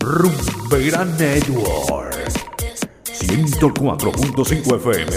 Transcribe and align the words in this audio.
Rumbeirán 0.00 1.16
Network 1.16 2.16
104.5 3.04 4.76
FM 4.76 5.12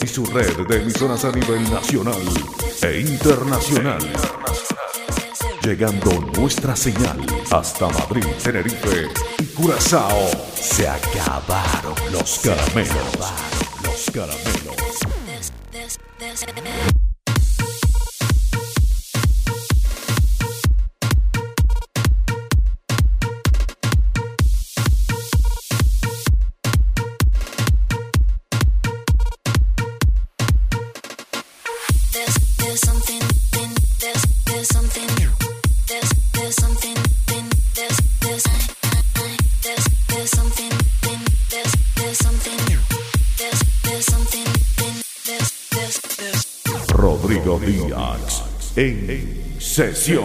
y 0.00 0.06
su 0.06 0.24
red 0.24 0.66
de 0.66 0.76
emisoras 0.76 1.26
a 1.26 1.32
nivel 1.32 1.62
nacional 1.70 2.22
e 2.80 3.00
internacional. 3.00 4.00
Llegando 5.62 6.12
nuestra 6.38 6.74
señal 6.74 7.20
hasta 7.50 7.88
Madrid, 7.88 8.24
Tenerife 8.42 9.08
y 9.38 9.44
Curazao. 9.48 10.30
Se 10.54 10.88
acabaron 10.88 11.94
los 12.10 12.38
caramelos. 12.38 13.18
Los 13.84 14.10
caramelos. 14.10 14.81
en 48.76 49.58
sesión. 49.58 50.24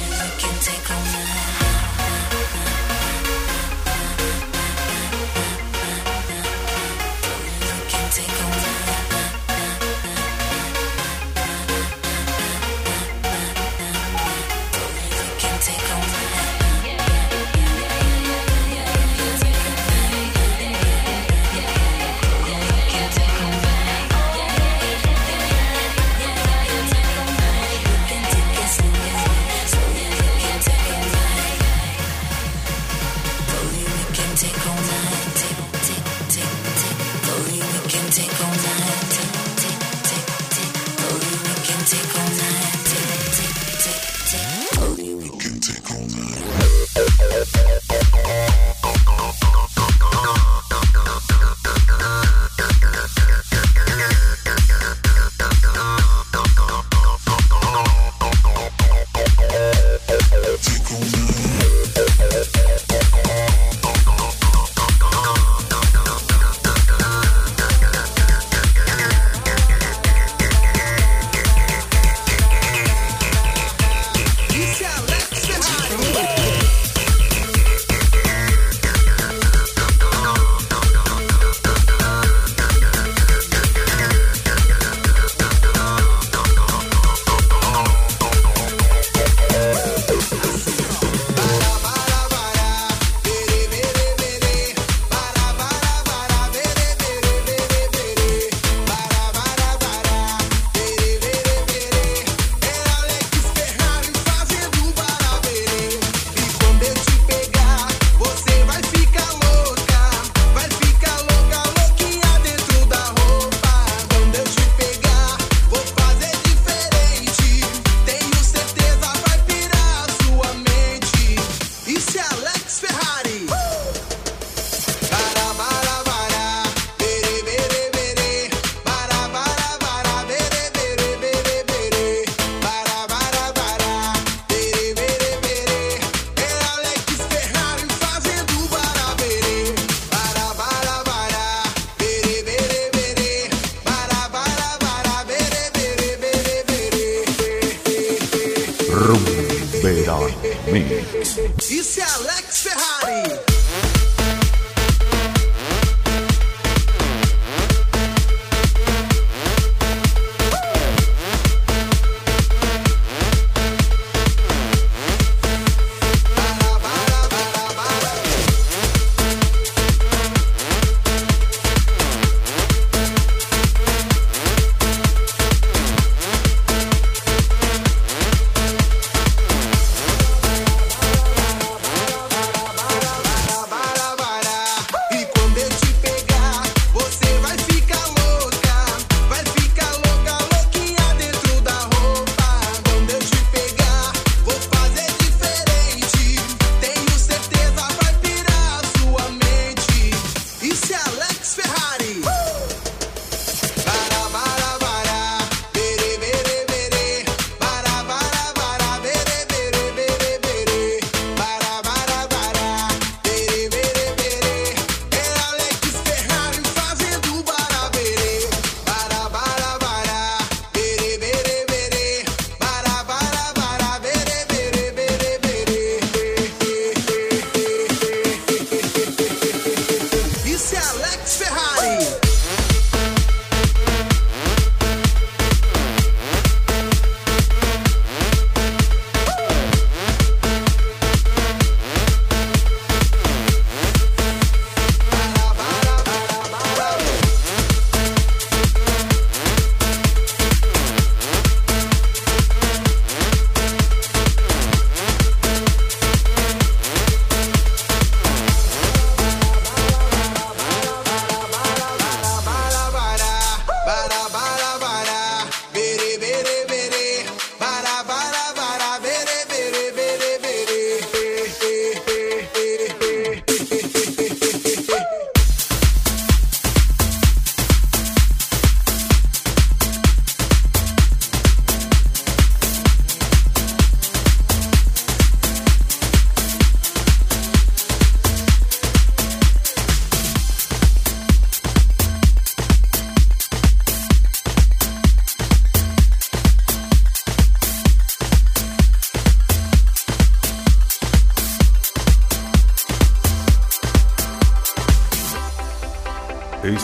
Mix. 150.71 151.69
Isso 151.69 151.99
é 151.99 152.03
Alex 152.03 152.60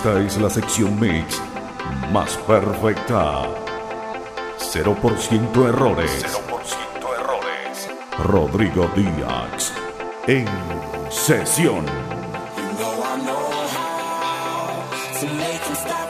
Esta 0.08 0.22
es 0.22 0.38
la 0.38 0.50
sección 0.50 0.98
mix 1.02 1.42
más 2.14 2.38
perfecta. 2.48 3.42
0% 4.58 5.68
errores. 5.68 6.26
0% 6.26 7.14
errores. 7.20 7.90
Rodrigo 8.18 8.90
Díaz 8.96 9.74
en 10.26 10.48
sesión. 11.12 11.86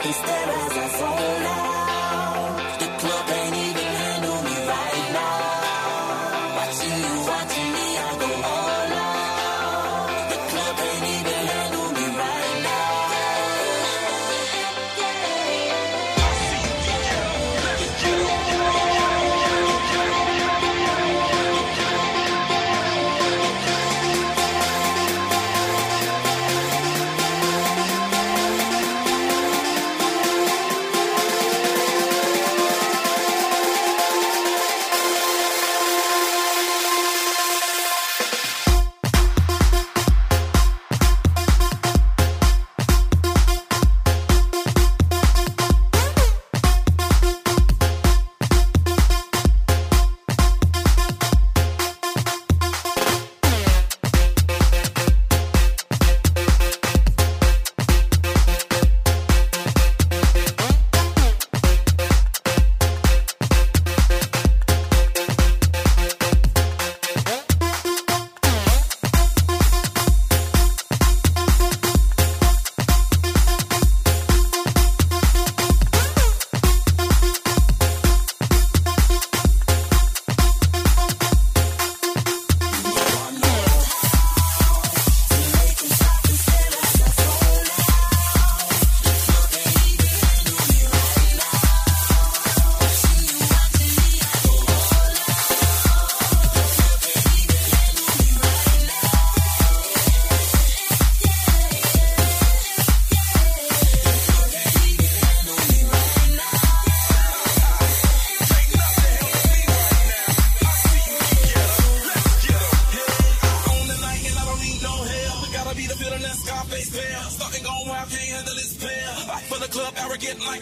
You 0.00 0.12
know 0.26 0.37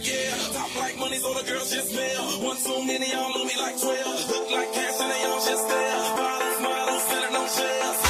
yeah. 0.06 0.52
Top 0.52 0.74
like 0.76 0.98
money, 0.98 1.18
so 1.18 1.32
the 1.34 1.44
girls 1.50 1.70
just 1.70 1.90
smell. 1.90 2.24
One 2.42 2.56
too 2.56 2.84
many, 2.86 3.10
y'all 3.10 3.30
know 3.34 3.44
me 3.44 3.56
like 3.58 3.80
12. 3.80 4.30
Look 4.30 4.50
like 4.50 4.72
cash 4.72 5.00
and 5.00 5.10
they 5.10 5.24
all 5.24 5.40
just 5.44 5.68
there. 5.68 5.96
Bottles, 6.16 6.60
models, 6.62 7.02
selling 7.08 7.32
no 7.32 7.46
shells. 7.46 8.05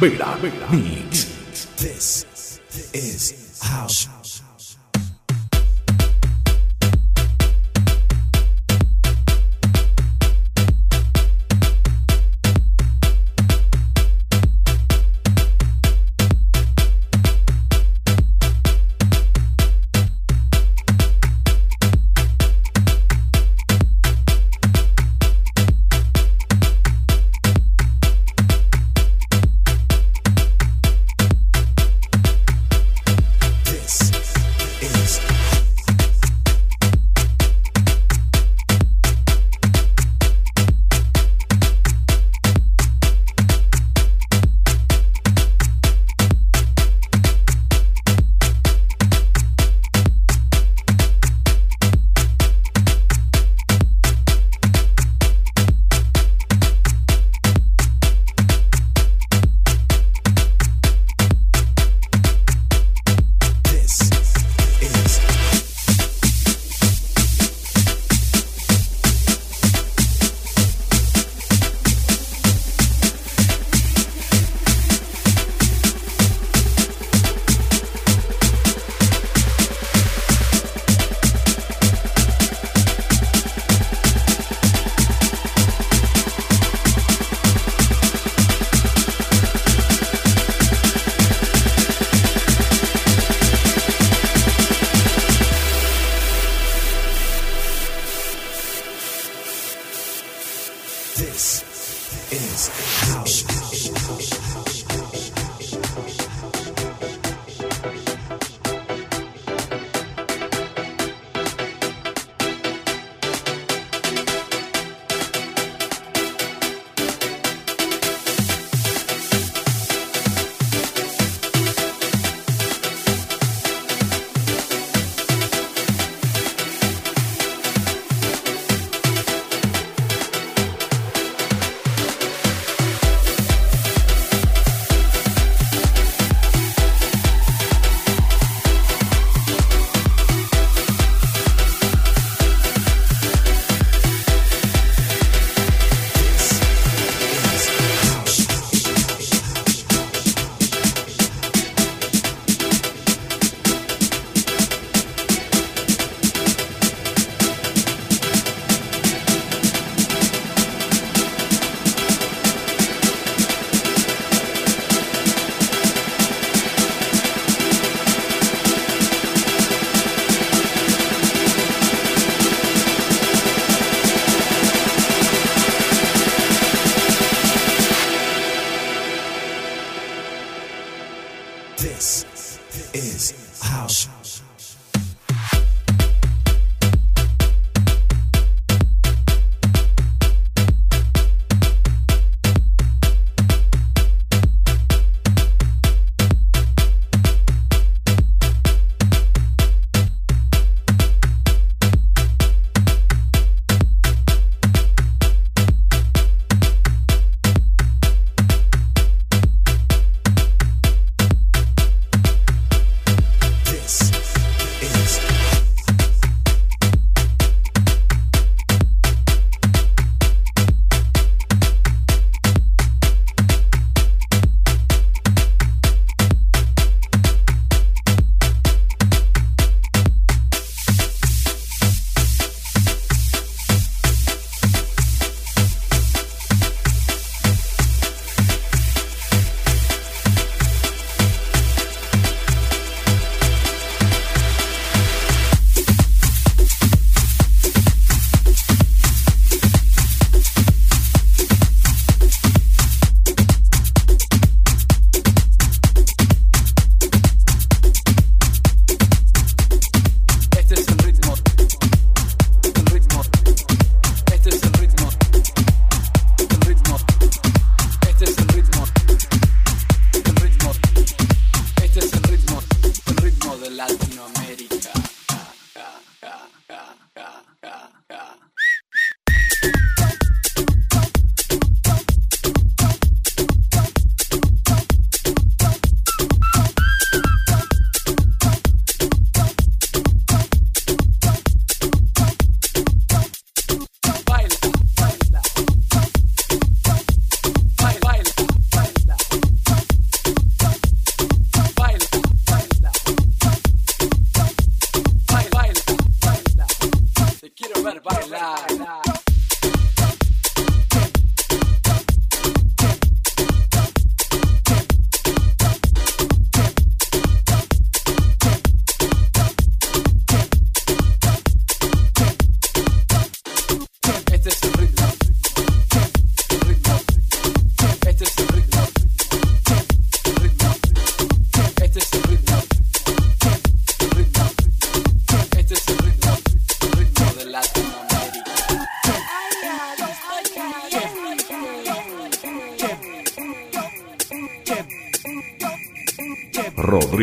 Vera, 0.00 0.34
Vera. 0.40 0.99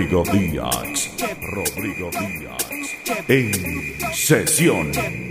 Rodrigo 0.09 0.23
Díaz. 0.23 1.11
Rodrigo 1.41 2.09
Díaz. 2.11 2.69
En 3.27 3.51
sesión. 4.13 5.26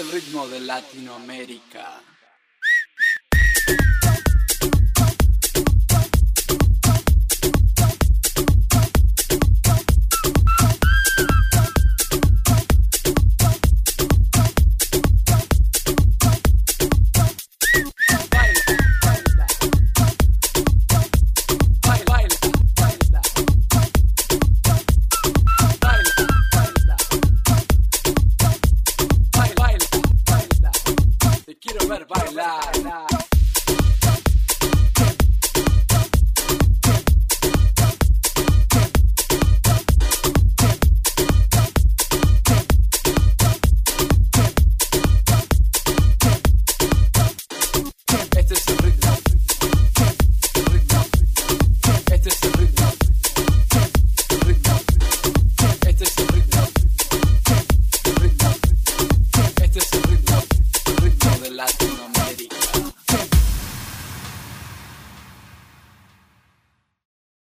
El 0.00 0.10
ritmo 0.10 0.48
de 0.48 0.60
Latinoamérica. 0.60 2.09